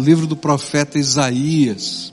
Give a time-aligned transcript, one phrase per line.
[0.00, 2.10] no livro do profeta Isaías,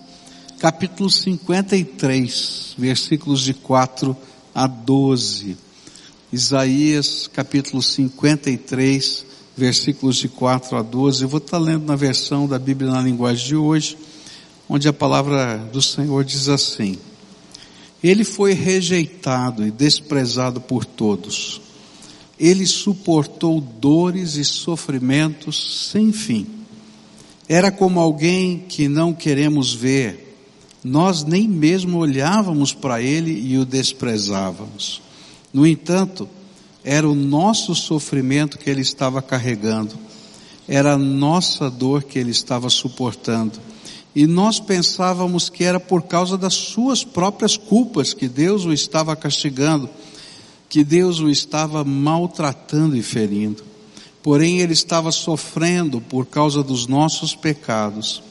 [0.60, 4.15] capítulo 53, versículos de 4
[4.54, 5.55] a 12.
[6.34, 11.23] Isaías, capítulo 53, versículos de 4 a 12.
[11.23, 13.98] Eu vou estar lendo na versão da Bíblia na linguagem de hoje,
[14.68, 16.98] onde a palavra do Senhor diz assim:
[18.04, 21.62] Ele foi rejeitado e desprezado por todos.
[22.38, 26.57] Ele suportou dores e sofrimentos sem fim.
[27.48, 30.35] Era como alguém que não queremos ver.
[30.84, 35.02] Nós nem mesmo olhávamos para ele e o desprezávamos.
[35.53, 36.27] No entanto,
[36.84, 39.95] era o nosso sofrimento que ele estava carregando,
[40.67, 43.59] era a nossa dor que ele estava suportando.
[44.16, 49.16] E nós pensávamos que era por causa das suas próprias culpas que Deus o estava
[49.16, 49.89] castigando,
[50.70, 53.64] que Deus o estava maltratando e ferindo.
[54.27, 58.22] Porém, ele estava sofrendo por causa dos nossos pecados,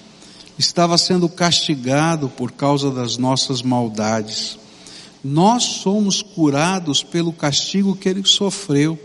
[0.59, 4.59] estava sendo castigado por causa das nossas maldades.
[5.25, 8.99] Nós somos curados pelo castigo que ele sofreu,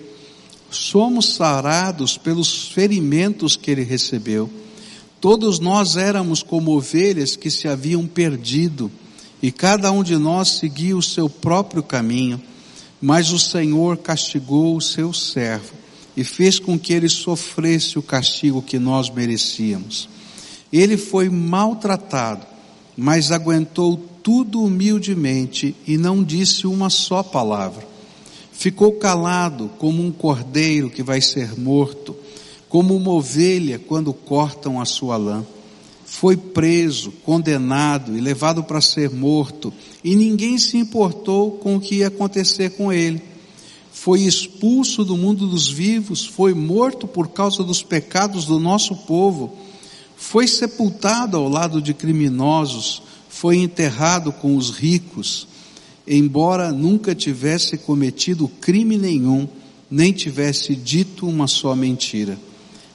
[0.69, 4.49] somos sarados pelos ferimentos que ele recebeu.
[5.21, 8.91] Todos nós éramos como ovelhas que se haviam perdido,
[9.41, 12.43] e cada um de nós seguia o seu próprio caminho,
[13.01, 15.79] mas o Senhor castigou o seu servo
[16.15, 20.09] e fez com que ele sofresse o castigo que nós merecíamos.
[20.71, 22.45] Ele foi maltratado,
[22.97, 27.87] mas aguentou tudo humildemente e não disse uma só palavra.
[28.51, 32.15] Ficou calado como um cordeiro que vai ser morto,
[32.69, 35.43] como uma ovelha quando cortam a sua lã.
[36.05, 41.95] Foi preso, condenado e levado para ser morto, e ninguém se importou com o que
[41.95, 43.30] ia acontecer com ele.
[44.03, 49.55] Foi expulso do mundo dos vivos, foi morto por causa dos pecados do nosso povo,
[50.17, 55.47] foi sepultado ao lado de criminosos, foi enterrado com os ricos,
[56.07, 59.47] embora nunca tivesse cometido crime nenhum,
[59.87, 62.39] nem tivesse dito uma só mentira.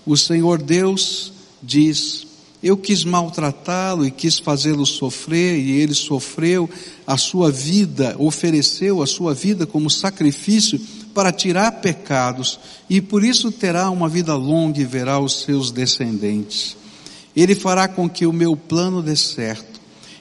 [0.05, 2.26] O Senhor Deus diz:
[2.63, 6.69] Eu quis maltratá-lo e quis fazê-lo sofrer, e ele sofreu
[7.07, 10.81] a sua vida, ofereceu a sua vida como sacrifício
[11.15, 12.59] para tirar pecados,
[12.91, 16.77] e por isso terá uma vida longa e verá os seus descendentes.
[17.35, 19.77] Ele fará com que o meu plano dê certo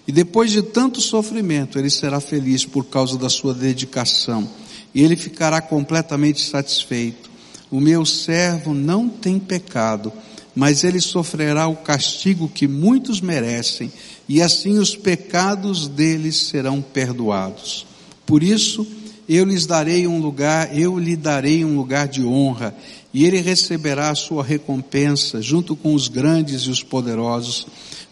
[0.07, 4.47] e depois de tanto sofrimento, ele será feliz por causa da sua dedicação.
[4.93, 7.29] E ele ficará completamente satisfeito.
[7.71, 10.13] O meu servo não tem pecado,
[10.55, 13.91] mas ele sofrerá o castigo que muitos merecem,
[14.27, 17.85] e assim os pecados deles serão perdoados.
[18.25, 18.87] Por isso,
[19.27, 22.75] eu lhes darei um lugar, eu lhe darei um lugar de honra,
[23.13, 27.67] e ele receberá a sua recompensa junto com os grandes e os poderosos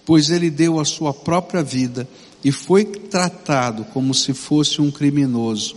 [0.05, 2.07] pois ele deu a sua própria vida
[2.43, 5.75] e foi tratado como se fosse um criminoso.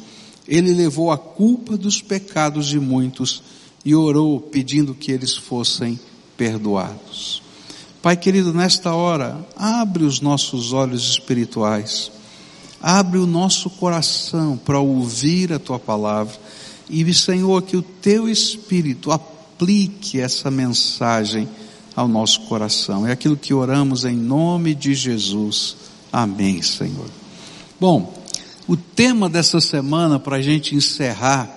[0.48, 3.42] Ele levou a culpa dos pecados de muitos
[3.84, 5.98] e orou pedindo que eles fossem.
[8.02, 12.12] Pai querido, nesta hora, abre os nossos olhos espirituais,
[12.80, 16.34] abre o nosso coração para ouvir a tua palavra
[16.88, 21.48] e, Senhor, que o teu Espírito aplique essa mensagem
[21.96, 23.06] ao nosso coração.
[23.06, 25.76] É aquilo que oramos em nome de Jesus.
[26.12, 27.08] Amém, Senhor.
[27.80, 28.14] Bom,
[28.68, 31.50] o tema dessa semana para a gente encerrar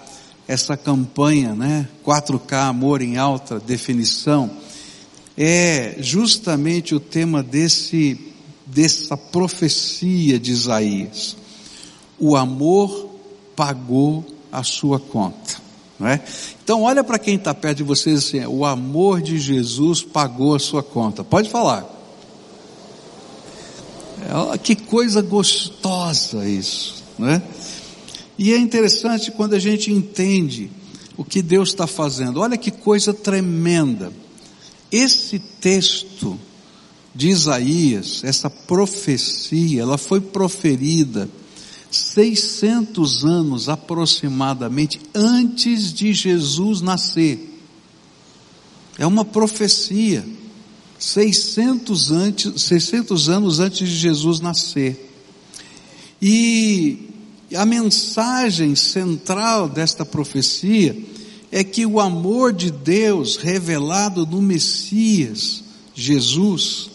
[0.47, 1.88] essa campanha, né?
[2.03, 4.50] 4K Amor em Alta Definição,
[5.41, 8.19] é justamente o tema desse,
[8.66, 11.38] dessa profecia de Isaías.
[12.19, 13.09] O amor
[13.55, 15.69] pagou a sua conta.
[16.01, 16.19] É?
[16.63, 20.59] Então olha para quem está perto de vocês assim, o amor de Jesus pagou a
[20.59, 21.23] sua conta.
[21.23, 21.85] Pode falar.
[24.22, 27.41] É, que coisa gostosa isso, né?
[28.38, 30.69] E é interessante quando a gente entende
[31.17, 32.39] o que Deus está fazendo.
[32.39, 34.11] Olha que coisa tremenda.
[34.91, 36.39] Esse texto
[37.13, 41.29] de Isaías, essa profecia, ela foi proferida
[41.91, 47.61] 600 anos aproximadamente antes de Jesus nascer.
[48.97, 50.25] É uma profecia.
[50.99, 55.09] 600, antes, 600 anos antes de Jesus nascer.
[56.22, 57.09] E
[57.55, 60.96] a mensagem central desta profecia
[61.51, 65.63] é que o amor de Deus revelado no Messias,
[65.96, 66.90] Jesus,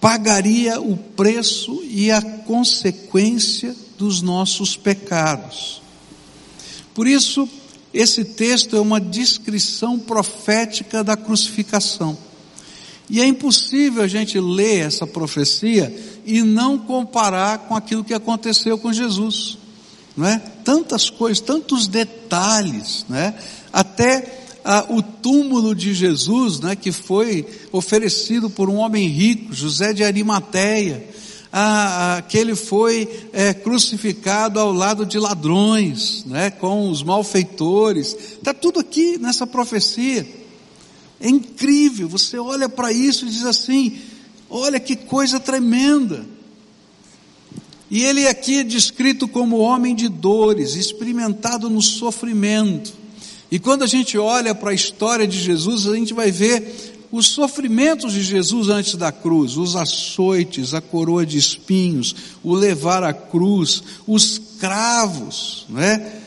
[0.00, 5.82] pagaria o preço e a consequência dos nossos pecados.
[6.94, 7.48] Por isso,
[7.92, 12.16] esse texto é uma descrição profética da crucificação.
[13.10, 15.94] E é impossível a gente ler essa profecia
[16.26, 19.57] e não comparar com aquilo que aconteceu com Jesus,
[20.18, 20.42] não é?
[20.64, 23.34] Tantas coisas, tantos detalhes, né?
[23.72, 29.92] Até ah, o túmulo de Jesus, né, que foi oferecido por um homem rico, José
[29.92, 31.08] de Arimateia,
[31.52, 38.16] ah, ah, que ele foi é, crucificado ao lado de ladrões, né, com os malfeitores,
[38.38, 40.26] está tudo aqui nessa profecia.
[41.20, 43.98] É incrível, você olha para isso e diz assim:
[44.50, 46.37] olha que coisa tremenda.
[47.90, 52.92] E ele aqui é descrito como homem de dores, experimentado no sofrimento.
[53.50, 57.28] E quando a gente olha para a história de Jesus, a gente vai ver os
[57.28, 62.14] sofrimentos de Jesus antes da cruz, os açoites, a coroa de espinhos,
[62.44, 66.20] o levar à cruz, os cravos, não é?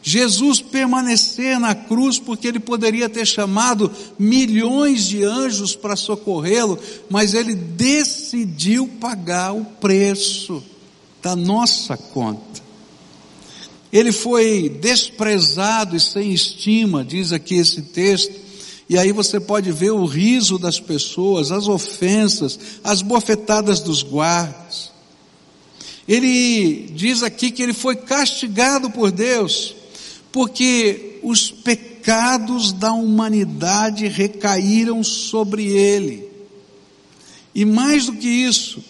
[0.00, 6.78] Jesus permanecer na cruz porque ele poderia ter chamado milhões de anjos para socorrê-lo,
[7.10, 10.62] mas ele decidiu pagar o preço
[11.28, 12.62] da nossa conta.
[13.92, 18.34] Ele foi desprezado e sem estima, diz aqui esse texto,
[18.88, 24.90] e aí você pode ver o riso das pessoas, as ofensas, as bofetadas dos guardas.
[26.06, 29.74] Ele diz aqui que ele foi castigado por Deus,
[30.32, 36.26] porque os pecados da humanidade recaíram sobre ele.
[37.54, 38.82] E mais do que isso,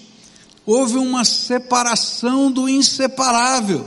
[0.71, 3.87] houve uma separação do inseparável.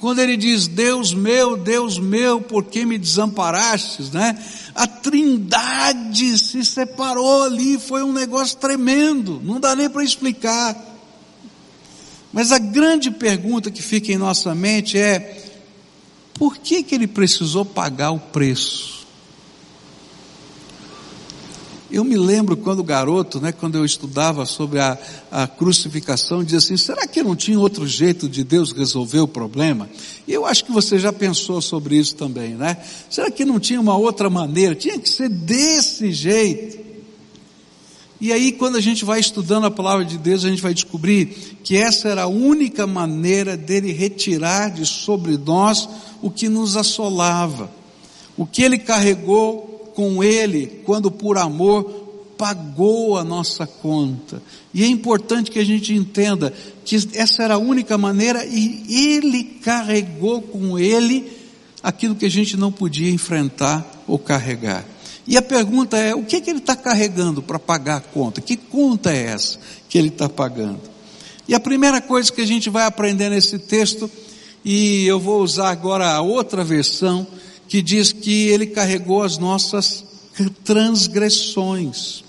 [0.00, 4.36] Quando ele diz, Deus meu, Deus meu, por que me desamparastes, né?
[4.74, 10.76] A trindade se separou ali, foi um negócio tremendo, não dá nem para explicar.
[12.32, 15.44] Mas a grande pergunta que fica em nossa mente é,
[16.34, 18.99] por que, que ele precisou pagar o preço?
[21.90, 24.96] Eu me lembro quando garoto, né, quando eu estudava sobre a,
[25.30, 29.90] a crucificação, dizia assim, será que não tinha outro jeito de Deus resolver o problema?
[30.26, 32.76] E eu acho que você já pensou sobre isso também, né?
[33.08, 34.74] Será que não tinha uma outra maneira?
[34.76, 36.78] Tinha que ser desse jeito.
[38.20, 41.58] E aí, quando a gente vai estudando a palavra de Deus, a gente vai descobrir
[41.64, 45.88] que essa era a única maneira dele retirar de sobre nós
[46.20, 47.70] o que nos assolava,
[48.36, 49.69] o que ele carregou
[50.00, 51.84] com ele, quando por amor
[52.38, 54.42] pagou a nossa conta.
[54.72, 56.54] E é importante que a gente entenda
[56.86, 61.30] que essa era a única maneira e ele carregou com ele
[61.82, 64.86] aquilo que a gente não podia enfrentar ou carregar.
[65.26, 68.40] E a pergunta é: o que, é que ele está carregando para pagar a conta?
[68.40, 70.80] Que conta é essa que ele está pagando?
[71.46, 74.10] E a primeira coisa que a gente vai aprender nesse texto,
[74.64, 77.26] e eu vou usar agora a outra versão,
[77.70, 80.04] que diz que ele carregou as nossas
[80.64, 82.24] transgressões.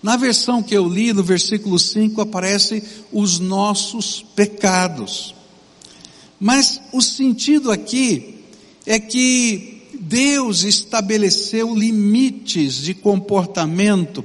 [0.00, 2.80] Na versão que eu li, no versículo 5, aparece
[3.12, 5.34] os nossos pecados.
[6.38, 8.36] Mas o sentido aqui
[8.86, 14.24] é que Deus estabeleceu limites de comportamento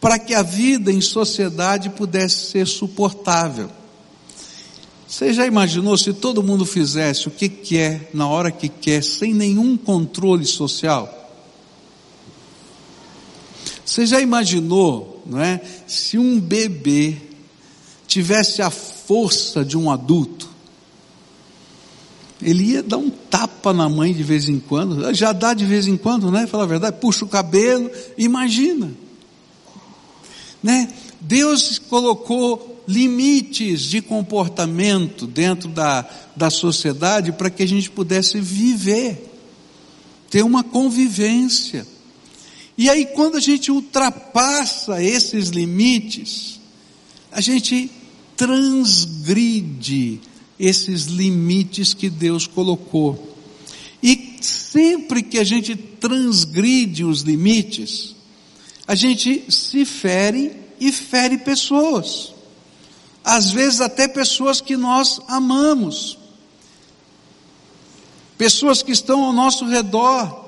[0.00, 3.68] para que a vida em sociedade pudesse ser suportável.
[5.06, 9.32] Você já imaginou se todo mundo fizesse o que quer, na hora que quer, sem
[9.32, 11.12] nenhum controle social?
[13.84, 15.60] Você já imaginou, não é?
[15.86, 17.16] Se um bebê
[18.06, 20.50] tivesse a força de um adulto,
[22.42, 25.86] ele ia dar um tapa na mãe de vez em quando, já dá de vez
[25.86, 26.46] em quando, né?
[26.48, 28.92] Fala a verdade, puxa o cabelo, imagina.
[30.62, 30.92] Né?
[31.20, 39.32] Deus colocou limites de comportamento dentro da, da sociedade para que a gente pudesse viver,
[40.30, 41.86] ter uma convivência.
[42.78, 46.60] E aí, quando a gente ultrapassa esses limites,
[47.32, 47.90] a gente
[48.36, 50.20] transgride
[50.58, 53.34] esses limites que Deus colocou.
[54.02, 58.14] E sempre que a gente transgride os limites,
[58.86, 62.35] a gente se fere e fere pessoas.
[63.26, 66.16] Às vezes até pessoas que nós amamos.
[68.38, 70.45] Pessoas que estão ao nosso redor.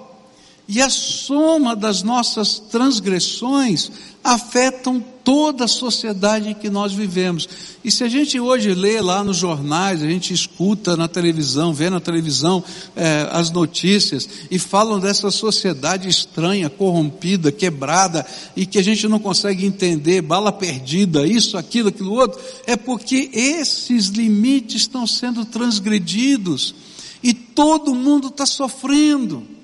[0.69, 3.91] E a soma das nossas transgressões
[4.23, 7.49] afetam toda a sociedade em que nós vivemos.
[7.83, 11.89] E se a gente hoje lê lá nos jornais, a gente escuta na televisão, vê
[11.89, 12.63] na televisão
[12.95, 19.19] é, as notícias e falam dessa sociedade estranha, corrompida, quebrada e que a gente não
[19.19, 26.75] consegue entender, bala perdida, isso, aquilo, aquilo outro, é porque esses limites estão sendo transgredidos
[27.23, 29.57] e todo mundo está sofrendo.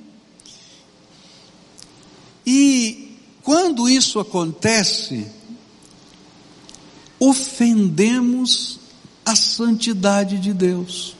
[2.47, 5.27] E quando isso acontece,
[7.19, 8.81] ofendemos
[9.25, 11.17] a santidade de Deus.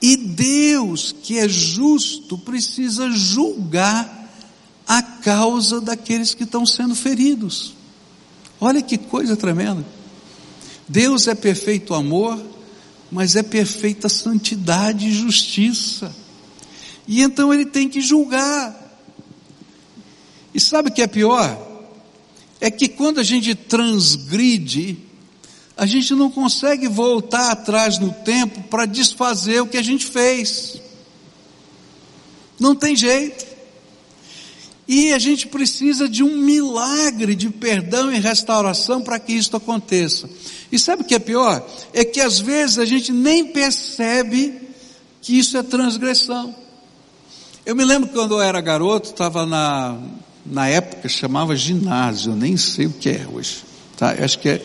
[0.00, 4.18] E Deus, que é justo, precisa julgar
[4.86, 7.74] a causa daqueles que estão sendo feridos.
[8.58, 9.84] Olha que coisa tremenda.
[10.88, 12.42] Deus é perfeito amor,
[13.12, 16.14] mas é perfeita santidade e justiça.
[17.06, 18.79] E então ele tem que julgar.
[20.54, 21.68] E sabe o que é pior?
[22.60, 24.98] É que quando a gente transgride,
[25.76, 30.80] a gente não consegue voltar atrás no tempo para desfazer o que a gente fez.
[32.58, 33.46] Não tem jeito.
[34.86, 40.28] E a gente precisa de um milagre de perdão e restauração para que isso aconteça.
[40.70, 41.64] E sabe o que é pior?
[41.92, 44.60] É que às vezes a gente nem percebe
[45.22, 46.54] que isso é transgressão.
[47.64, 49.96] Eu me lembro quando eu era garoto, estava na,
[50.50, 53.58] na época chamava ginásio, nem sei o que é hoje.
[53.96, 54.14] Tá?
[54.22, 54.62] Acho que é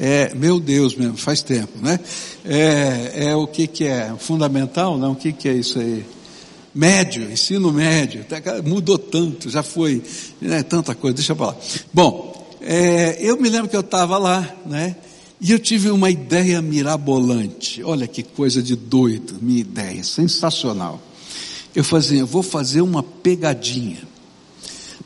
[0.00, 1.98] é, meu Deus mesmo, faz tempo, né?
[2.44, 4.14] É, é o que que é?
[4.16, 4.96] Fundamental?
[4.96, 6.06] Não, o que que é isso aí?
[6.72, 8.24] Médio, ensino médio,
[8.64, 10.00] mudou tanto, já foi,
[10.40, 11.56] né, tanta coisa, deixa eu falar.
[11.92, 14.94] Bom, é, eu me lembro que eu estava lá, né?
[15.40, 17.82] E eu tive uma ideia mirabolante.
[17.82, 21.02] Olha que coisa de doido, minha ideia, sensacional.
[21.74, 23.98] Eu fazia, eu vou fazer uma pegadinha.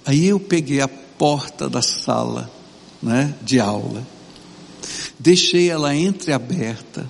[0.04, 2.50] Aí eu peguei a porta da sala,
[3.02, 4.04] né, de aula
[5.23, 7.09] deixei ela entreaberta,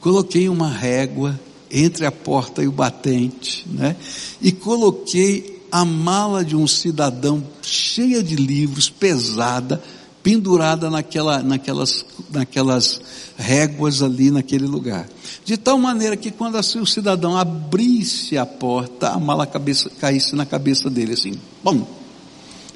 [0.00, 1.38] coloquei uma régua
[1.70, 3.96] entre a porta e o batente, né?
[4.42, 9.82] E coloquei a mala de um cidadão cheia de livros, pesada,
[10.24, 12.98] pendurada naquela, naquelas, naquelas
[13.36, 15.06] réguas ali naquele lugar.
[15.44, 20.34] De tal maneira que quando assim, o cidadão abrisse a porta, a mala cabeça, caísse
[20.34, 21.86] na cabeça dele assim, bom.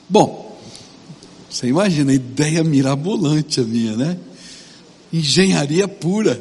[0.07, 0.59] Bom,
[1.49, 4.19] você imagina, ideia mirabolante a minha, né?
[5.11, 6.41] Engenharia pura.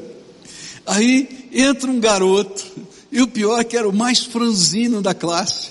[0.86, 2.66] Aí entra um garoto,
[3.10, 5.70] e o pior é que era o mais franzino da classe.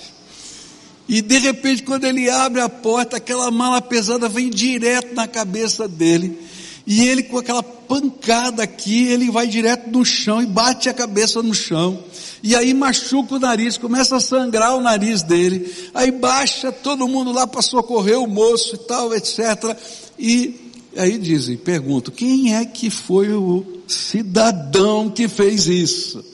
[1.08, 5.86] E de repente, quando ele abre a porta, aquela mala pesada vem direto na cabeça
[5.86, 6.38] dele.
[6.86, 11.42] E ele com aquela pancada aqui, ele vai direto no chão e bate a cabeça
[11.42, 12.02] no chão.
[12.42, 15.72] E aí machuca o nariz, começa a sangrar o nariz dele.
[15.92, 19.76] Aí baixa todo mundo lá para socorrer o moço e tal, etc.
[20.16, 20.54] E
[20.96, 26.24] aí dizem, pergunto, quem é que foi o cidadão que fez isso?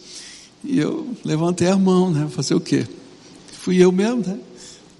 [0.62, 2.28] E eu levantei a mão, né?
[2.30, 2.86] Fazer o quê?
[3.52, 4.38] Fui eu mesmo, né?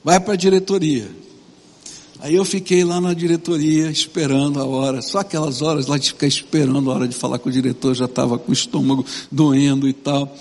[0.05, 1.09] Vai para a diretoria.
[2.21, 6.27] Aí eu fiquei lá na diretoria esperando a hora, só aquelas horas lá de ficar
[6.27, 9.93] esperando a hora de falar com o diretor, já estava com o estômago doendo e
[9.93, 10.33] tal.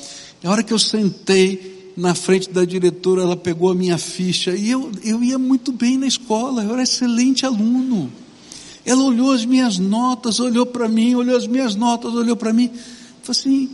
[0.43, 4.55] E a hora que eu sentei na frente da diretora, ela pegou a minha ficha
[4.55, 8.11] e eu, eu ia muito bem na escola, eu era excelente aluno.
[8.85, 12.67] Ela olhou as minhas notas, olhou para mim, olhou as minhas notas, olhou para mim,
[12.67, 13.69] falou assim: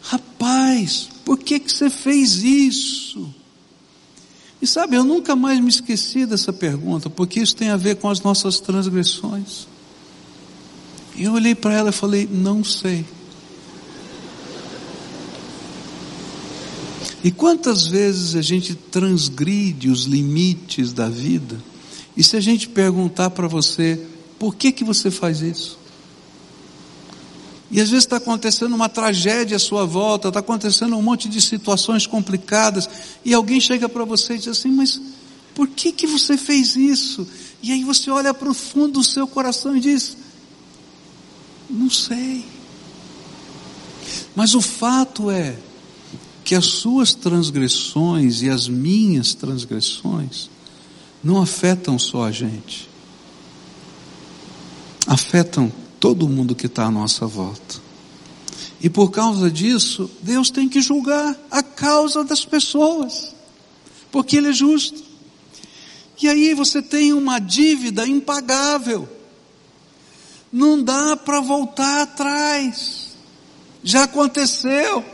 [0.00, 3.41] rapaz, por que que você fez isso?
[4.62, 8.08] E sabe, eu nunca mais me esqueci dessa pergunta, porque isso tem a ver com
[8.08, 9.66] as nossas transgressões.
[11.16, 13.04] E eu olhei para ela e falei: não sei.
[17.24, 21.58] E quantas vezes a gente transgride os limites da vida?
[22.16, 24.06] E se a gente perguntar para você,
[24.38, 25.81] por que que você faz isso?
[27.72, 31.40] E às vezes está acontecendo uma tragédia à sua volta, está acontecendo um monte de
[31.40, 32.86] situações complicadas,
[33.24, 35.00] e alguém chega para você e diz assim, mas
[35.54, 37.26] por que que você fez isso?
[37.62, 40.18] E aí você olha para o fundo do seu coração e diz,
[41.70, 42.44] não sei.
[44.36, 45.56] Mas o fato é
[46.44, 50.50] que as suas transgressões e as minhas transgressões
[51.24, 52.86] não afetam só a gente,
[55.06, 57.80] afetam todo mundo que está à nossa volta.
[58.80, 63.32] E por causa disso, Deus tem que julgar a causa das pessoas,
[64.10, 65.00] porque Ele é justo.
[66.20, 69.08] E aí você tem uma dívida impagável,
[70.52, 73.10] não dá para voltar atrás,
[73.84, 75.04] já aconteceu,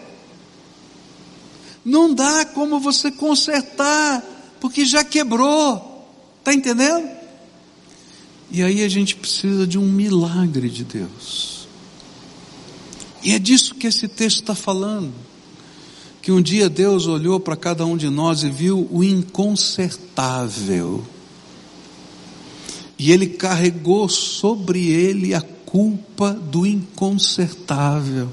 [1.85, 4.25] não dá como você consertar,
[4.59, 7.18] porque já quebrou, está entendendo?
[8.51, 11.69] E aí a gente precisa de um milagre de Deus.
[13.23, 15.13] E é disso que esse texto está falando.
[16.23, 21.05] Que um dia Deus olhou para cada um de nós e viu o inconsertável.
[22.99, 28.29] E ele carregou sobre ele a culpa do inconsertável.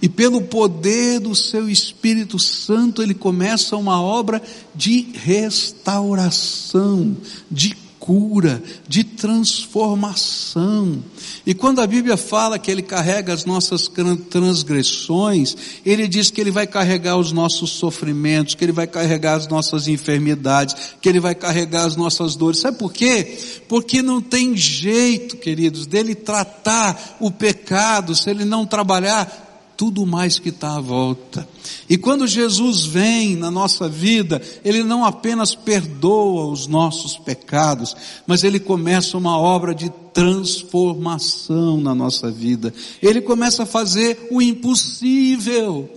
[0.00, 4.40] E pelo poder do seu Espírito Santo, ele começa uma obra
[4.74, 7.16] de restauração,
[7.50, 7.76] de
[8.10, 11.00] cura, de transformação.
[11.46, 13.88] E quando a Bíblia fala que Ele carrega as nossas
[14.28, 19.46] transgressões, Ele diz que Ele vai carregar os nossos sofrimentos, que Ele vai carregar as
[19.46, 22.58] nossas enfermidades, que Ele vai carregar as nossas dores.
[22.58, 23.38] Sabe por quê?
[23.68, 29.49] Porque não tem jeito, queridos, dele tratar o pecado se Ele não trabalhar
[29.80, 31.48] tudo mais que está à volta.
[31.88, 37.96] E quando Jesus vem na nossa vida, Ele não apenas perdoa os nossos pecados,
[38.26, 42.74] mas Ele começa uma obra de transformação na nossa vida.
[43.00, 45.88] Ele começa a fazer o impossível,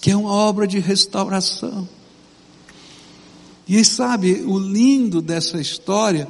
[0.00, 1.86] que é uma obra de restauração.
[3.68, 6.26] E sabe, o lindo dessa história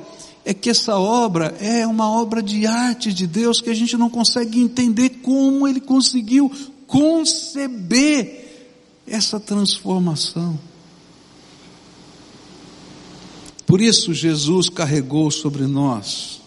[0.49, 4.09] é que essa obra é uma obra de arte de Deus que a gente não
[4.09, 6.49] consegue entender como ele conseguiu
[6.87, 8.45] conceber
[9.09, 10.57] essa transformação.
[13.67, 16.41] Por isso Jesus carregou sobre nós,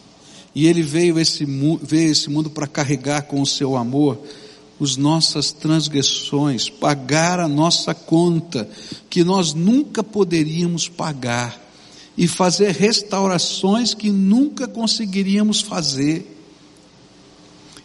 [0.55, 1.43] e ele veio esse,
[1.83, 4.17] veio esse mundo para carregar com o seu amor
[4.79, 8.69] as nossas transgressões, pagar a nossa conta,
[9.09, 11.68] que nós nunca poderíamos pagar
[12.19, 16.35] e fazer restaurações que nunca conseguiríamos fazer.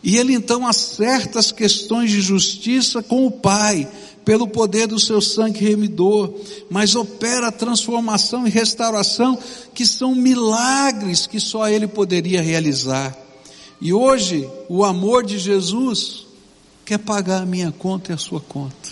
[0.02, 3.88] E ele então acerta as questões de justiça com o Pai,
[4.24, 6.34] pelo poder do seu sangue remidor,
[6.68, 9.38] mas opera transformação e restauração
[9.72, 13.16] que são milagres que só ele poderia realizar.
[13.80, 16.26] E hoje, o amor de Jesus
[16.84, 18.90] quer pagar a minha conta e a sua conta.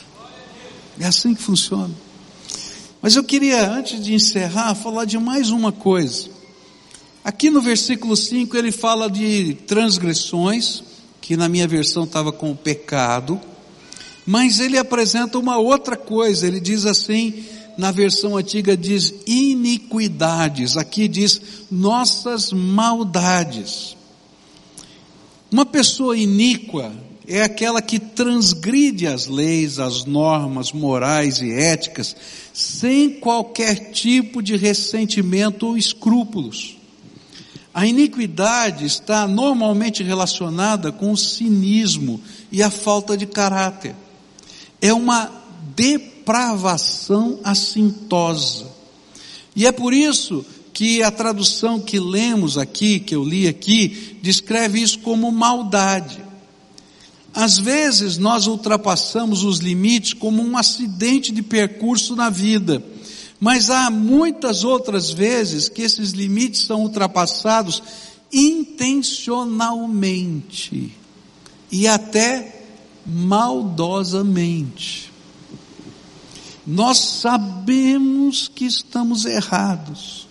[1.00, 1.92] É assim que funciona.
[3.02, 6.28] Mas eu queria, antes de encerrar, falar de mais uma coisa.
[7.24, 10.84] Aqui no versículo 5 ele fala de transgressões,
[11.20, 13.40] que na minha versão estava com o pecado,
[14.24, 17.44] mas ele apresenta uma outra coisa, ele diz assim,
[17.76, 23.96] na versão antiga diz iniquidades, aqui diz nossas maldades.
[25.50, 26.92] Uma pessoa iníqua
[27.26, 32.16] é aquela que transgride as leis, as normas morais e éticas,
[32.52, 36.76] sem qualquer tipo de ressentimento ou escrúpulos.
[37.72, 43.94] A iniquidade está normalmente relacionada com o cinismo e a falta de caráter.
[44.80, 45.30] É uma
[45.74, 48.66] depravação assintosa.
[49.56, 54.82] E é por isso que a tradução que lemos aqui, que eu li aqui, descreve
[54.82, 56.31] isso como maldade.
[57.34, 62.84] Às vezes nós ultrapassamos os limites como um acidente de percurso na vida,
[63.40, 67.82] mas há muitas outras vezes que esses limites são ultrapassados
[68.32, 70.94] intencionalmente
[71.70, 72.64] e até
[73.06, 75.10] maldosamente.
[76.66, 80.28] Nós sabemos que estamos errados,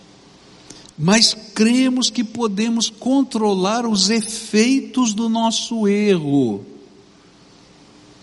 [0.98, 6.71] mas cremos que podemos controlar os efeitos do nosso erro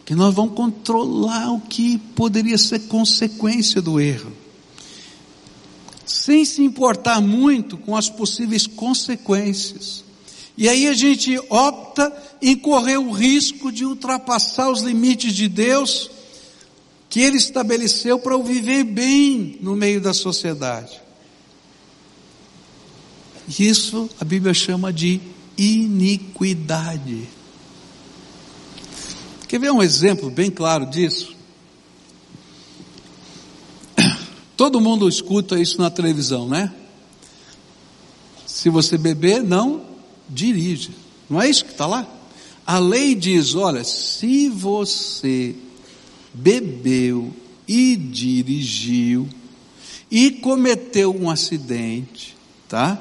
[0.08, 4.32] que nós vamos controlar o que poderia ser consequência do erro,
[6.06, 10.02] sem se importar muito com as possíveis consequências.
[10.56, 16.10] E aí a gente opta em correr o risco de ultrapassar os limites de Deus
[17.10, 20.98] que Ele estabeleceu para o viver bem no meio da sociedade.
[23.58, 25.20] Isso a Bíblia chama de
[25.58, 27.28] iniquidade.
[29.48, 31.34] Quer ver um exemplo bem claro disso?
[34.54, 36.70] Todo mundo escuta isso na televisão, né?
[38.46, 39.86] Se você beber, não
[40.28, 40.90] dirige.
[41.30, 42.06] Não é isso que está lá?
[42.66, 45.54] A lei diz: olha, se você
[46.34, 47.32] bebeu
[47.66, 49.26] e dirigiu
[50.10, 52.36] e cometeu um acidente,
[52.68, 53.00] tá?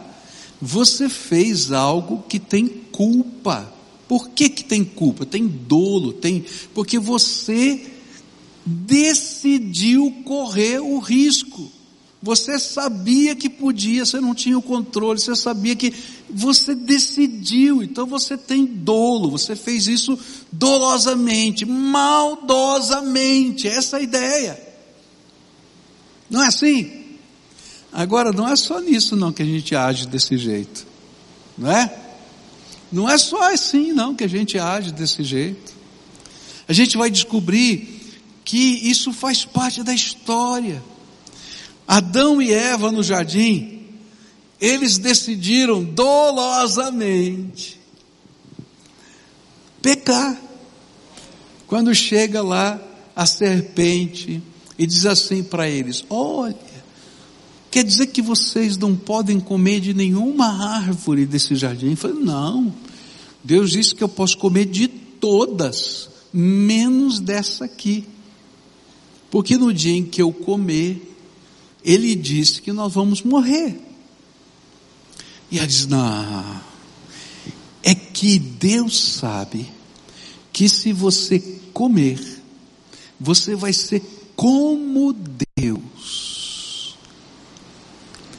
[0.61, 3.73] Você fez algo que tem culpa.
[4.07, 5.25] Por que que tem culpa?
[5.25, 7.85] Tem dolo, tem, porque você
[8.65, 11.71] decidiu correr o risco.
[12.21, 15.93] Você sabia que podia, você não tinha o controle, você sabia que
[16.29, 20.17] você decidiu, então você tem dolo, você fez isso
[20.51, 24.67] dolosamente, maldosamente, essa é a ideia.
[26.29, 27.05] Não é assim?
[27.93, 30.87] Agora, não é só nisso não que a gente age desse jeito,
[31.57, 32.06] não é?
[32.91, 35.75] Não é só assim não que a gente age desse jeito.
[36.67, 38.57] A gente vai descobrir que
[38.89, 40.81] isso faz parte da história.
[41.87, 43.85] Adão e Eva no jardim,
[44.59, 47.79] eles decidiram dolosamente
[49.81, 50.37] pecar.
[51.65, 52.79] Quando chega lá
[53.15, 54.41] a serpente
[54.77, 56.55] e diz assim para eles: Olha,
[57.69, 61.91] quer dizer que vocês não podem comer de nenhuma árvore desse jardim?
[61.91, 62.73] Eu falei: Não,
[63.43, 68.05] Deus disse que eu posso comer de todas, menos dessa aqui.
[69.29, 71.15] Porque no dia em que eu comer,
[71.83, 73.79] Ele disse que nós vamos morrer.
[75.51, 76.61] E ela diz: Não,
[77.83, 79.67] é que Deus sabe
[80.51, 81.39] que se você
[81.73, 82.19] comer,
[83.19, 84.01] você vai ser
[84.35, 85.46] como Deus.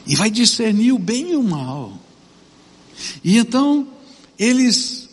[0.09, 1.93] E vai discernir o bem e o mal.
[3.23, 3.87] E então,
[4.39, 5.07] eles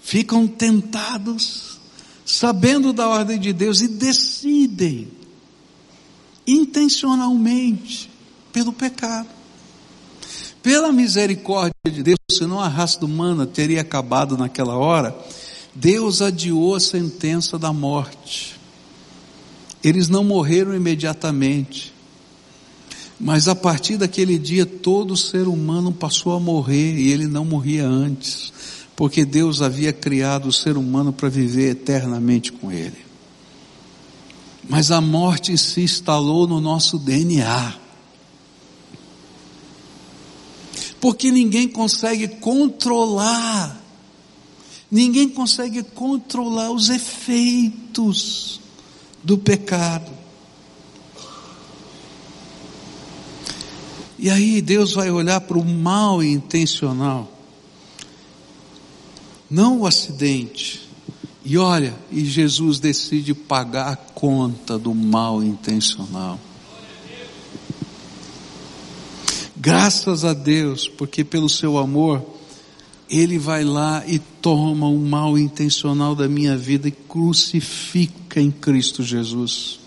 [0.00, 1.80] ficam tentados,
[2.24, 5.08] sabendo da ordem de Deus e decidem,
[6.46, 8.08] intencionalmente,
[8.52, 9.28] pelo pecado.
[10.62, 15.18] Pela misericórdia de Deus, senão a raça humana teria acabado naquela hora,
[15.74, 18.54] Deus adiou a sentença da morte.
[19.82, 21.91] Eles não morreram imediatamente,
[23.22, 27.86] mas a partir daquele dia todo ser humano passou a morrer e ele não morria
[27.86, 28.52] antes,
[28.94, 32.98] porque Deus havia criado o ser humano para viver eternamente com ele.
[34.68, 37.80] Mas a morte se instalou no nosso DNA.
[41.02, 43.76] porque ninguém consegue controlar,
[44.88, 48.60] ninguém consegue controlar os efeitos
[49.20, 50.21] do pecado.
[54.22, 57.28] E aí Deus vai olhar para o mal intencional,
[59.50, 60.80] não o acidente.
[61.44, 66.38] E olha, e Jesus decide pagar a conta do mal intencional.
[69.56, 72.24] Graças a Deus, porque pelo seu amor,
[73.10, 79.02] Ele vai lá e toma o mal intencional da minha vida e crucifica em Cristo
[79.02, 79.80] Jesus.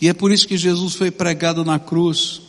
[0.00, 2.45] E é por isso que Jesus foi pregado na cruz.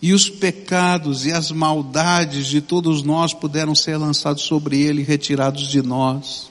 [0.00, 5.68] E os pecados e as maldades de todos nós puderam ser lançados sobre Ele retirados
[5.68, 6.48] de nós.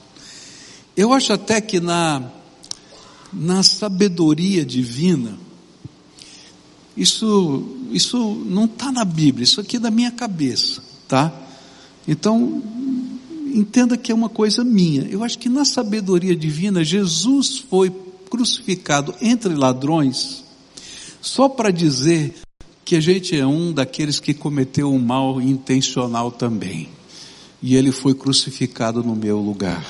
[0.94, 2.30] Eu acho até que na,
[3.32, 5.38] na sabedoria divina,
[6.96, 11.32] isso, isso não está na Bíblia, isso aqui é da minha cabeça, tá?
[12.06, 12.62] Então,
[13.54, 15.02] entenda que é uma coisa minha.
[15.02, 17.90] Eu acho que na sabedoria divina, Jesus foi
[18.28, 20.44] crucificado entre ladrões,
[21.20, 22.34] só para dizer
[22.88, 26.88] que a gente é um daqueles que cometeu um mal intencional também.
[27.60, 29.84] E ele foi crucificado no meu lugar.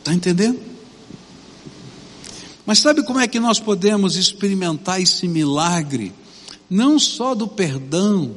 [0.00, 0.58] Está entendendo?
[2.66, 6.12] Mas sabe como é que nós podemos experimentar esse milagre?
[6.68, 8.34] Não só do perdão,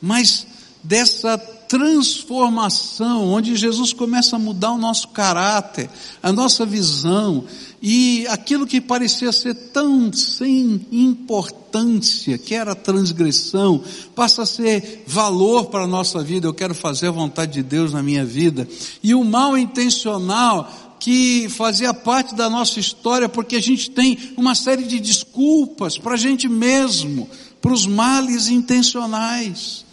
[0.00, 0.46] mas
[0.84, 5.90] dessa transformação, onde Jesus começa a mudar o nosso caráter,
[6.22, 7.44] a nossa visão,
[7.88, 13.80] e aquilo que parecia ser tão sem importância, que era transgressão,
[14.12, 16.48] passa a ser valor para a nossa vida.
[16.48, 18.68] Eu quero fazer a vontade de Deus na minha vida.
[19.04, 24.56] E o mal intencional que fazia parte da nossa história, porque a gente tem uma
[24.56, 27.30] série de desculpas para a gente mesmo,
[27.62, 29.84] para os males intencionais.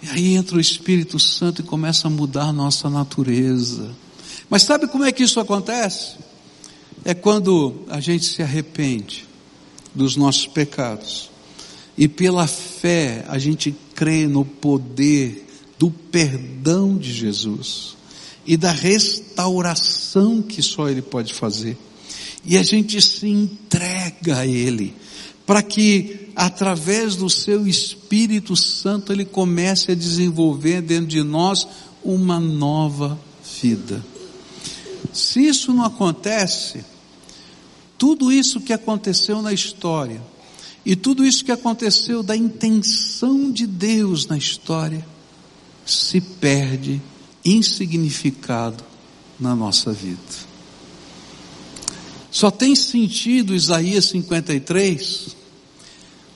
[0.00, 3.90] E aí entra o Espírito Santo e começa a mudar a nossa natureza.
[4.50, 6.16] Mas sabe como é que isso acontece?
[7.04, 9.24] É quando a gente se arrepende
[9.94, 11.30] dos nossos pecados.
[11.96, 15.46] E pela fé a gente crê no poder
[15.78, 17.96] do perdão de Jesus
[18.44, 21.76] e da restauração que só Ele pode fazer.
[22.44, 24.94] E a gente se entrega a Ele,
[25.46, 31.66] para que através do seu Espírito Santo Ele comece a desenvolver dentro de nós
[32.02, 33.18] uma nova
[33.60, 34.02] vida.
[35.12, 36.84] Se isso não acontece,
[37.98, 40.22] tudo isso que aconteceu na história,
[40.84, 45.06] e tudo isso que aconteceu da intenção de Deus na história,
[45.84, 47.00] se perde
[47.44, 48.82] insignificado
[49.38, 50.50] na nossa vida.
[52.30, 55.40] Só tem sentido Isaías 53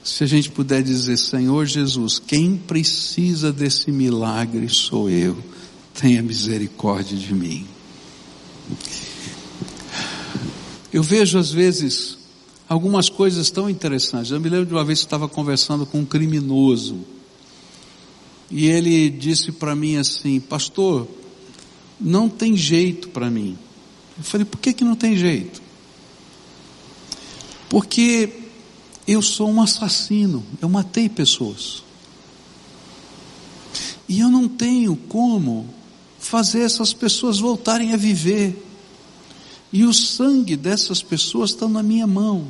[0.05, 5.43] se a gente puder dizer, Senhor Jesus, quem precisa desse milagre sou eu,
[5.95, 7.67] tenha misericórdia de mim.
[10.93, 12.19] Eu vejo às vezes
[12.69, 14.31] algumas coisas tão interessantes.
[14.31, 17.05] Eu me lembro de uma vez que estava conversando com um criminoso
[18.51, 21.09] e ele disse para mim assim, pastor,
[22.01, 23.59] não tem jeito para mim.
[24.17, 25.61] Eu falei, por que que não tem jeito?
[27.69, 28.31] Porque
[29.07, 31.83] eu sou um assassino, eu matei pessoas.
[34.09, 35.69] E eu não tenho como
[36.25, 38.57] fazer essas pessoas voltarem a viver.
[39.71, 42.47] E o sangue dessas pessoas está na minha mão.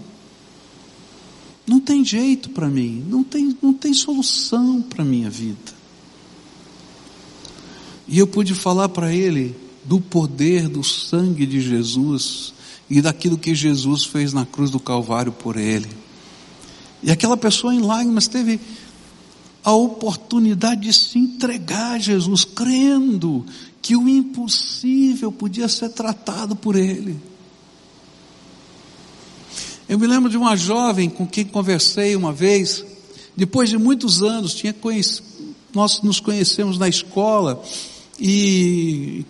[1.67, 5.75] Não tem jeito para mim, não tem, não tem solução para a minha vida.
[8.07, 12.55] E eu pude falar para ele do poder do sangue de Jesus
[12.89, 15.89] e daquilo que Jesus fez na cruz do Calvário por ele.
[17.03, 18.61] E aquela pessoa em lágrimas teve
[19.65, 23.45] a oportunidade de se entregar a Jesus, crendo
[23.81, 27.17] que o impossível podia ser tratado por ele.
[29.89, 32.85] Eu me lembro de uma jovem com quem conversei uma vez,
[33.37, 34.75] depois de muitos anos, tinha
[35.75, 37.63] nós nos conhecemos na escola
[38.21, 39.25] e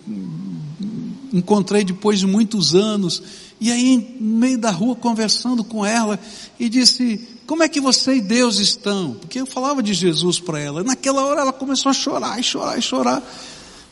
[1.33, 3.23] encontrei depois de muitos anos,
[3.59, 6.19] e aí no meio da rua conversando com ela,
[6.59, 9.13] e disse, como é que você e Deus estão?
[9.13, 10.83] Porque eu falava de Jesus para ela.
[10.83, 13.23] Naquela hora ela começou a chorar, e chorar, e chorar.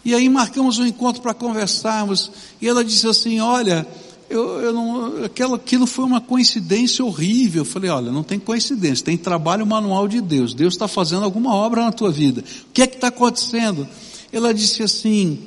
[0.03, 2.31] E aí marcamos um encontro para conversarmos.
[2.59, 3.87] E ela disse assim: Olha,
[4.27, 7.61] eu, eu não, aquilo, aquilo foi uma coincidência horrível.
[7.61, 10.55] Eu falei: Olha, não tem coincidência, tem trabalho manual de Deus.
[10.55, 12.41] Deus está fazendo alguma obra na tua vida.
[12.41, 13.87] O que é que está acontecendo?
[14.31, 15.39] Ela disse assim: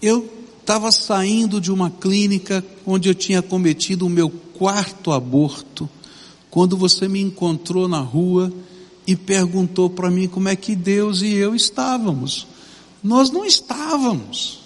[0.00, 0.28] Eu
[0.60, 5.88] estava saindo de uma clínica onde eu tinha cometido o meu quarto aborto
[6.52, 8.52] quando você me encontrou na rua
[9.06, 12.46] e perguntou para mim como é que Deus e eu estávamos.
[13.02, 14.60] Nós não estávamos.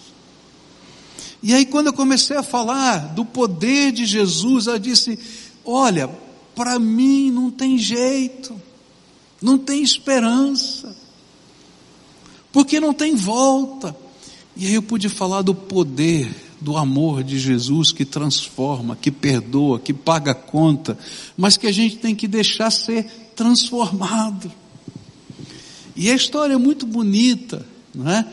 [1.40, 5.16] E aí, quando eu comecei a falar do poder de Jesus, ela disse:
[5.64, 6.08] Olha,
[6.56, 8.60] para mim não tem jeito,
[9.40, 10.94] não tem esperança,
[12.52, 13.96] porque não tem volta.
[14.56, 19.78] E aí eu pude falar do poder do amor de Jesus que transforma, que perdoa,
[19.78, 20.98] que paga a conta,
[21.36, 24.50] mas que a gente tem que deixar ser transformado.
[25.94, 27.64] E a história é muito bonita,
[27.94, 28.26] não é?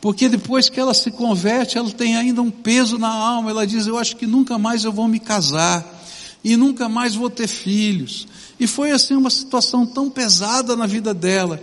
[0.00, 3.50] Porque depois que ela se converte, ela tem ainda um peso na alma.
[3.50, 5.84] Ela diz: Eu acho que nunca mais eu vou me casar,
[6.44, 8.28] e nunca mais vou ter filhos.
[8.60, 11.60] E foi assim uma situação tão pesada na vida dela.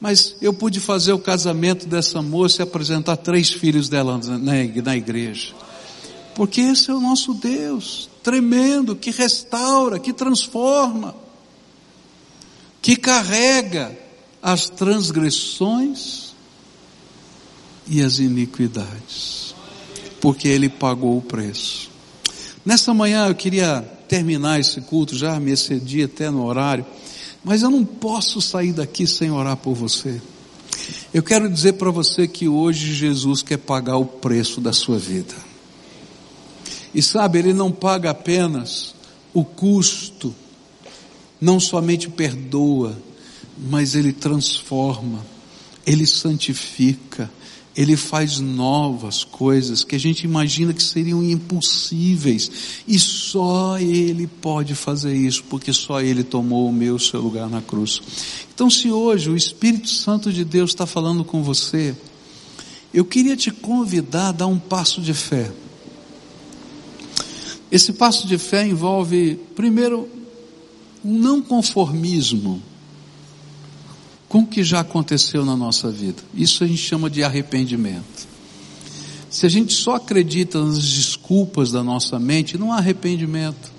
[0.00, 5.54] Mas eu pude fazer o casamento dessa moça e apresentar três filhos dela na igreja.
[6.34, 11.14] Porque esse é o nosso Deus, tremendo, que restaura, que transforma,
[12.80, 13.96] que carrega
[14.40, 16.32] as transgressões
[17.88, 19.52] e as iniquidades.
[20.20, 21.90] Porque Ele pagou o preço.
[22.64, 26.86] Nessa manhã eu queria terminar esse culto, já me excedi até no horário
[27.48, 30.20] mas eu não posso sair daqui sem orar por você.
[31.14, 35.34] Eu quero dizer para você que hoje Jesus quer pagar o preço da sua vida.
[36.94, 38.94] E sabe, Ele não paga apenas
[39.32, 40.34] o custo,
[41.40, 42.94] não somente perdoa,
[43.56, 45.24] mas Ele transforma,
[45.86, 47.30] Ele santifica,
[47.78, 52.50] ele faz novas coisas que a gente imagina que seriam impossíveis.
[52.88, 57.62] E só Ele pode fazer isso, porque só Ele tomou o meu seu lugar na
[57.62, 58.02] cruz.
[58.52, 61.94] Então, se hoje o Espírito Santo de Deus está falando com você,
[62.92, 65.48] eu queria te convidar a dar um passo de fé.
[67.70, 70.08] Esse passo de fé envolve, primeiro,
[71.04, 72.60] um não conformismo
[74.28, 76.22] com o que já aconteceu na nossa vida.
[76.34, 78.28] Isso a gente chama de arrependimento.
[79.30, 83.72] Se a gente só acredita nas desculpas da nossa mente, não há arrependimento.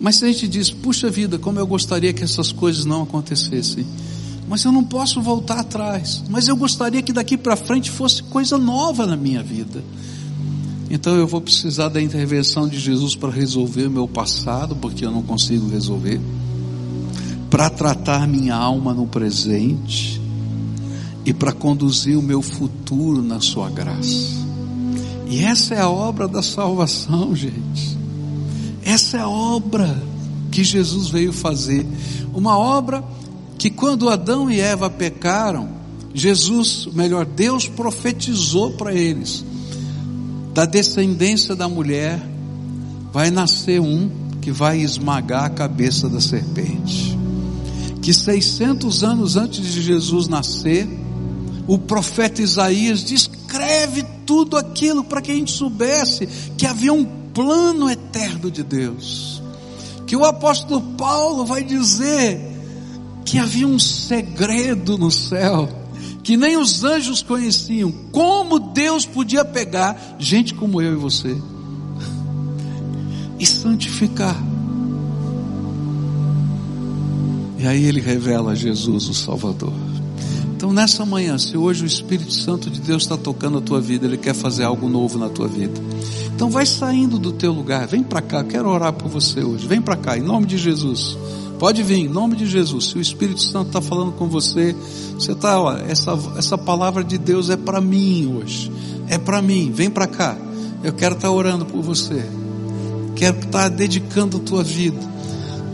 [0.00, 3.84] Mas se a gente diz, puxa vida, como eu gostaria que essas coisas não acontecessem,
[4.48, 8.56] mas eu não posso voltar atrás, mas eu gostaria que daqui para frente fosse coisa
[8.56, 9.82] nova na minha vida.
[10.90, 15.10] Então eu vou precisar da intervenção de Jesus para resolver o meu passado, porque eu
[15.10, 16.18] não consigo resolver
[17.50, 20.20] para tratar minha alma no presente
[21.24, 24.36] e para conduzir o meu futuro na sua graça.
[25.28, 27.96] E essa é a obra da salvação, gente.
[28.82, 30.02] Essa é a obra
[30.50, 31.86] que Jesus veio fazer.
[32.32, 33.04] Uma obra
[33.58, 35.68] que quando Adão e Eva pecaram,
[36.14, 39.44] Jesus, melhor, Deus profetizou para eles.
[40.54, 42.20] Da descendência da mulher
[43.12, 47.17] vai nascer um que vai esmagar a cabeça da serpente
[48.02, 50.88] que 600 anos antes de Jesus nascer,
[51.66, 57.90] o profeta Isaías descreve tudo aquilo para que a gente soubesse que havia um plano
[57.90, 59.42] eterno de Deus.
[60.06, 62.40] Que o apóstolo Paulo vai dizer
[63.24, 65.68] que havia um segredo no céu
[66.22, 67.90] que nem os anjos conheciam.
[68.12, 71.34] Como Deus podia pegar gente como eu e você
[73.38, 74.36] e santificar
[77.58, 79.72] e aí ele revela Jesus, o Salvador.
[80.56, 84.06] Então nessa manhã, se hoje o Espírito Santo de Deus está tocando a tua vida,
[84.06, 85.80] Ele quer fazer algo novo na tua vida.
[86.34, 89.66] Então vai saindo do teu lugar, vem para cá, quero orar por você hoje.
[89.66, 91.16] Vem para cá, em nome de Jesus.
[91.58, 92.86] Pode vir, em nome de Jesus.
[92.86, 94.74] Se o Espírito Santo está falando com você,
[95.14, 98.70] você está, essa, essa palavra de Deus é para mim hoje.
[99.08, 100.36] É para mim, vem para cá.
[100.84, 102.24] Eu quero estar tá orando por você.
[103.16, 105.17] Quero estar tá dedicando a tua vida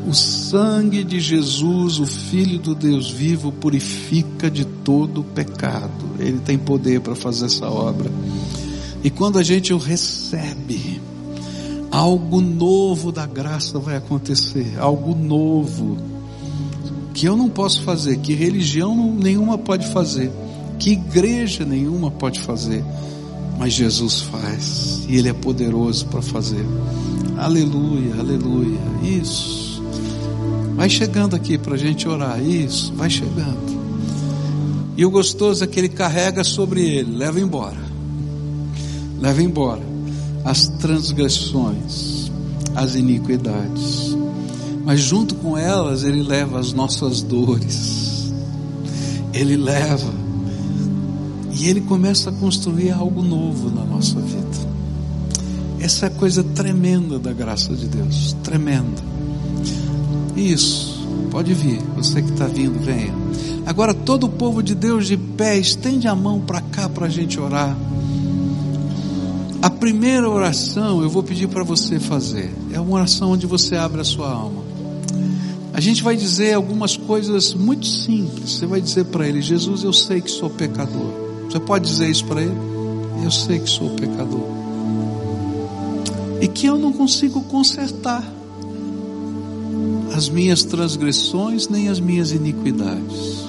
[0.07, 6.05] o sangue de Jesus, o Filho do Deus vivo, purifica de todo o pecado.
[6.19, 8.11] Ele tem poder para fazer essa obra.
[9.03, 11.01] E quando a gente o recebe,
[11.91, 15.97] algo novo da graça vai acontecer, algo novo
[17.15, 20.33] que eu não posso fazer, que religião nenhuma pode fazer,
[20.79, 22.85] que igreja nenhuma pode fazer,
[23.59, 26.67] mas Jesus faz e Ele é poderoso para fazer.
[27.39, 28.81] Aleluia, aleluia.
[29.03, 29.64] Isso.
[30.75, 32.43] Vai chegando aqui para a gente orar.
[32.43, 33.75] Isso, vai chegando.
[34.97, 37.83] E o gostoso é que ele carrega sobre ele, leva embora.
[39.21, 39.83] Leva embora
[40.45, 42.31] as transgressões,
[42.75, 44.17] as iniquidades.
[44.85, 48.33] Mas junto com elas, ele leva as nossas dores.
[49.33, 50.13] Ele leva.
[51.53, 54.75] E ele começa a construir algo novo na nossa vida.
[55.81, 59.14] Essa é a coisa tremenda da graça de Deus, tremenda.
[60.37, 63.15] Isso, pode vir, você que está vindo, venha.
[63.67, 67.09] Agora, todo o povo de Deus de pé, estende a mão para cá para a
[67.09, 67.77] gente orar.
[69.63, 72.53] A primeira oração eu vou pedir para você fazer.
[72.71, 74.63] É uma oração onde você abre a sua alma.
[75.73, 78.53] A gente vai dizer algumas coisas muito simples.
[78.53, 81.11] Você vai dizer para ele: Jesus, eu sei que sou pecador.
[81.49, 82.57] Você pode dizer isso para ele?
[83.25, 84.47] Eu sei que sou pecador.
[86.43, 88.23] E que eu não consigo consertar
[90.15, 93.49] as minhas transgressões nem as minhas iniquidades.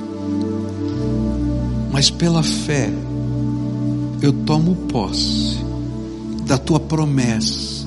[1.92, 2.92] Mas pela fé,
[4.20, 5.64] eu tomo posse
[6.48, 7.86] da tua promessa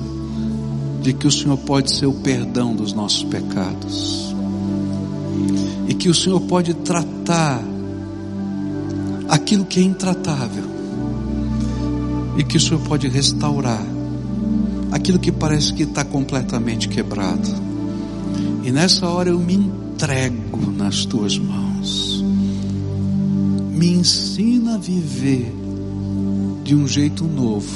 [1.01, 4.33] de que o Senhor pode ser o perdão dos nossos pecados
[5.89, 7.61] e que o Senhor pode tratar
[9.27, 10.63] aquilo que é intratável
[12.37, 13.85] e que o Senhor pode restaurar
[14.89, 17.68] aquilo que parece que está completamente quebrado.
[18.63, 22.23] E nessa hora eu me entrego nas tuas mãos.
[23.71, 25.55] Me ensina a viver
[26.63, 27.67] de um jeito novo,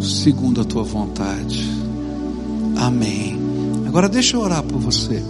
[0.00, 1.68] segundo a tua vontade.
[2.76, 3.38] Amém.
[3.86, 5.22] Agora deixa eu orar por você.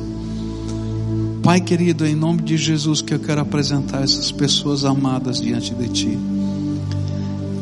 [1.42, 5.88] Pai querido, em nome de Jesus que eu quero apresentar essas pessoas amadas diante de
[5.88, 6.18] ti.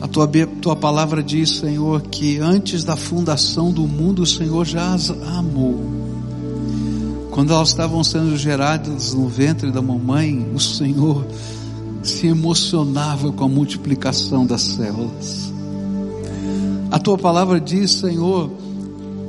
[0.01, 0.29] A tua,
[0.61, 5.98] tua palavra diz, Senhor, que antes da fundação do mundo o Senhor já as amou.
[7.39, 11.25] Quando elas estavam sendo geradas no ventre da mamãe, o Senhor
[12.03, 15.53] se emocionava com a multiplicação das células.
[16.91, 18.51] A tua palavra diz, Senhor,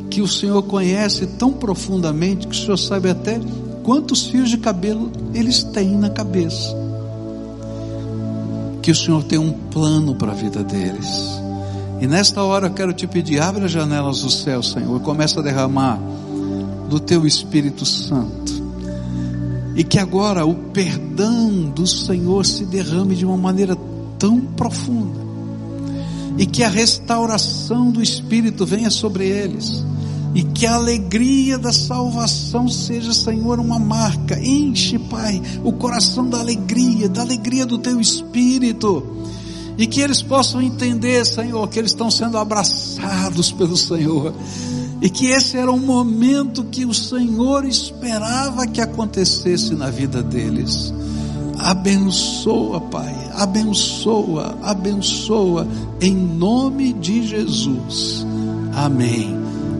[0.09, 3.39] que o Senhor conhece tão profundamente que o Senhor sabe até
[3.83, 6.75] quantos fios de cabelo eles têm na cabeça.
[8.81, 11.39] Que o Senhor tem um plano para a vida deles.
[12.01, 15.41] E nesta hora eu quero te pedir, abre as janelas do céu, Senhor, e começa
[15.41, 15.99] a derramar
[16.89, 18.59] do teu Espírito Santo.
[19.75, 23.77] E que agora o perdão do Senhor se derrame de uma maneira
[24.17, 25.29] tão profunda.
[26.37, 29.85] E que a restauração do Espírito venha sobre eles.
[30.33, 34.39] E que a alegria da salvação seja, Senhor, uma marca.
[34.39, 39.05] Enche, Pai, o coração da alegria, da alegria do teu Espírito.
[39.77, 44.33] E que eles possam entender, Senhor, que eles estão sendo abraçados pelo Senhor
[45.01, 50.93] e que esse era um momento que o Senhor esperava que acontecesse na vida deles.
[51.57, 55.67] Abençoa, Pai, abençoa, abençoa,
[56.01, 58.25] em nome de Jesus.
[58.73, 59.37] Amém.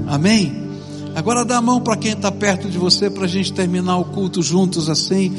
[0.08, 0.70] Amém.
[1.16, 4.06] Agora dá a mão para quem está perto de você para a gente terminar o
[4.06, 5.36] culto juntos assim.